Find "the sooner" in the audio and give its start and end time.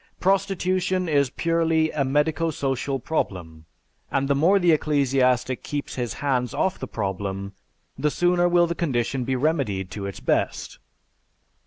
7.99-8.49